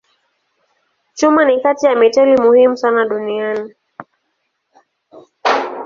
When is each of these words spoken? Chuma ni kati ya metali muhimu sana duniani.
Chuma 1.13 1.45
ni 1.45 1.59
kati 1.61 1.85
ya 1.85 1.95
metali 1.95 2.41
muhimu 2.41 2.77
sana 2.77 3.05
duniani. 3.05 3.73